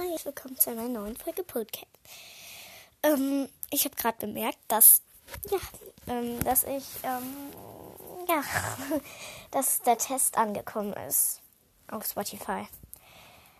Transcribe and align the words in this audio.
Hi, 0.00 0.16
willkommen 0.24 0.56
zu 0.56 0.70
einer 0.70 0.88
neuen 0.88 1.14
Folge 1.14 1.42
Podcast. 1.42 1.86
Ähm, 3.02 3.50
ich 3.70 3.84
habe 3.84 3.96
gerade 3.96 4.26
bemerkt, 4.26 4.58
dass 4.68 5.02
ja, 5.50 5.58
ähm, 6.06 6.42
dass 6.42 6.64
ich 6.64 6.86
ähm, 7.02 7.52
ja, 8.26 8.42
dass 9.50 9.82
der 9.82 9.98
Test 9.98 10.38
angekommen 10.38 10.94
ist 10.94 11.42
auf 11.90 12.06
Spotify. 12.06 12.66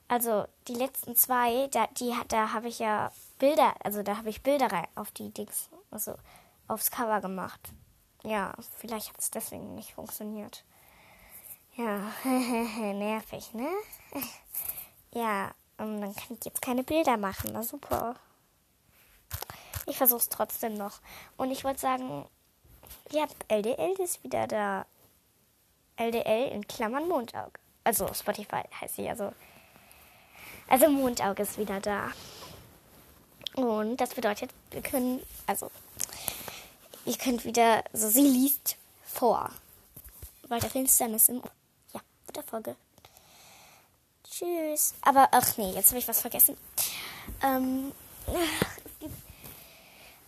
Also 0.09 0.47
die 0.67 0.75
letzten 0.75 1.15
zwei, 1.15 1.67
da 1.73 1.87
die 1.89 2.15
da 2.29 2.55
habe 2.55 2.69
ich 2.69 2.79
ja 2.79 3.13
Bilder, 3.39 3.75
also 3.85 4.03
da 4.03 4.17
habe 4.17 4.31
ich 4.31 4.43
Bilder 4.43 4.73
rein 4.73 4.89
auf 4.95 5.11
die 5.11 5.29
Dings, 5.35 5.69
also 5.91 6.15
aufs 6.69 6.91
Cover 6.91 7.21
gemacht. 7.21 7.61
Ja, 8.23 8.55
vielleicht 8.79 9.11
hat 9.11 9.19
es 9.21 9.31
deswegen 9.31 9.75
nicht 9.75 9.93
funktioniert. 9.93 10.65
Ja, 11.77 12.01
nervig, 12.25 13.53
ne? 13.53 13.69
Ja, 15.13 15.51
um, 15.81 16.01
dann 16.01 16.15
kann 16.15 16.37
ich 16.39 16.45
jetzt 16.45 16.63
keine 16.63 16.85
Bilder 16.85 17.17
machen. 17.17 17.51
Na 17.53 17.63
super. 17.63 18.17
Ich 19.87 19.97
versuche 19.97 20.21
es 20.21 20.29
trotzdem 20.29 20.75
noch. 20.75 21.01
Und 21.37 21.51
ich 21.51 21.65
wollte 21.65 21.81
sagen, 21.81 22.27
ja, 23.11 23.27
LDL 23.49 23.99
ist 24.01 24.23
wieder 24.23 24.47
da. 24.47 24.87
LDL 25.97 26.53
in 26.53 26.67
Klammern 26.67 27.09
Mondauge. 27.09 27.59
Also 27.85 28.13
Spotify 28.15 28.63
heißt 28.81 28.97
sie 28.97 29.09
also. 29.09 29.33
Also 30.69 30.89
Mondauge 30.89 31.43
ist 31.43 31.59
wieder 31.59 31.81
da. 31.81 32.11
Und 33.55 33.97
das 33.97 34.15
bedeutet, 34.15 34.51
wir 34.71 34.81
können, 34.81 35.21
also, 35.47 35.71
ihr 37.05 37.17
könnt 37.19 37.45
wieder, 37.45 37.83
also 37.93 38.09
sie 38.09 38.23
liest 38.23 38.77
vor. 39.05 39.51
Weil 40.49 40.61
der 40.61 40.71
Finsternis 40.71 41.29
im. 41.29 41.43
Ja, 41.93 42.01
mit 42.27 42.37
der 42.37 42.43
Folge. 42.45 42.77
Tschüss. 44.41 44.95
Aber, 45.03 45.29
ach 45.33 45.59
nee, 45.59 45.73
jetzt 45.73 45.89
habe 45.89 45.99
ich 45.99 46.09
was 46.09 46.23
vergessen. 46.23 46.57
Ähm, 47.43 47.93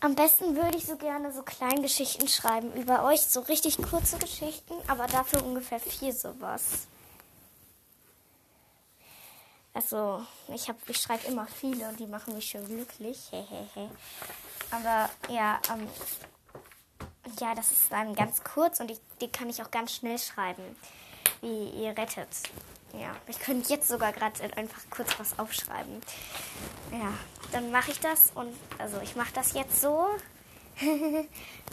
am 0.01 0.15
besten 0.15 0.55
würde 0.55 0.77
ich 0.77 0.85
so 0.85 0.97
gerne 0.97 1.33
so 1.33 1.43
Kleingeschichten 1.43 2.29
schreiben 2.29 2.73
über 2.75 3.05
euch. 3.05 3.23
So 3.23 3.41
richtig 3.41 3.79
kurze 3.79 4.19
Geschichten, 4.19 4.75
aber 4.87 5.07
dafür 5.07 5.43
ungefähr 5.45 5.81
vier 5.81 6.13
sowas. 6.13 6.87
Also, 9.73 10.27
ich, 10.49 10.71
ich 10.89 10.97
schreibe 10.99 11.27
immer 11.29 11.47
viele 11.47 11.89
und 11.89 11.99
die 11.99 12.07
machen 12.07 12.35
mich 12.35 12.51
schon 12.51 12.67
glücklich. 12.67 13.31
aber 14.71 15.09
ja, 15.31 15.59
ähm, 15.73 15.89
ja, 17.41 17.55
das 17.55 17.73
ist 17.73 17.91
dann 17.91 18.15
ganz 18.15 18.45
kurz 18.45 18.79
und 18.81 18.91
ich, 18.91 19.01
die 19.23 19.29
kann 19.29 19.49
ich 19.49 19.63
auch 19.63 19.71
ganz 19.71 19.95
schnell 19.95 20.19
schreiben, 20.19 20.77
wie 21.43 21.69
ihr 21.83 21.91
rettet. 21.91 22.29
Ja, 22.95 23.15
ich 23.27 23.39
könnte 23.39 23.73
jetzt 23.73 23.89
sogar 23.89 24.13
gerade 24.13 24.43
einfach 24.57 24.83
kurz 24.91 25.19
was 25.19 25.39
aufschreiben. 25.39 26.01
Ja, 26.91 27.13
dann 27.53 27.71
mache 27.71 27.91
ich 27.91 28.01
das 28.01 28.31
und 28.35 28.55
also 28.79 29.01
ich 29.01 29.17
mache 29.17 29.33
das 29.35 29.53
jetzt 29.55 29.81
so 29.81 30.09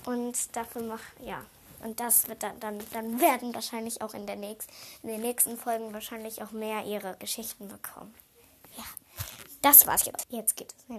und 0.05 0.55
dafür 0.55 0.83
mach 0.83 1.01
ja 1.21 1.43
und 1.83 1.99
das 1.99 2.27
wird 2.27 2.43
dann, 2.43 2.59
dann 2.59 2.79
dann 2.93 3.19
werden 3.21 3.53
wahrscheinlich 3.53 4.01
auch 4.01 4.13
in 4.13 4.25
der 4.25 4.35
nächsten 4.37 4.71
in 5.03 5.09
den 5.09 5.21
nächsten 5.21 5.57
Folgen 5.57 5.93
wahrscheinlich 5.93 6.41
auch 6.41 6.51
mehr 6.51 6.85
ihre 6.85 7.15
Geschichten 7.17 7.67
bekommen. 7.67 8.13
Ja, 8.77 8.85
das 9.61 9.87
war's 9.87 10.05
jetzt. 10.05 10.25
Jetzt 10.29 10.55
geht 10.55 10.73
es. 10.77 10.89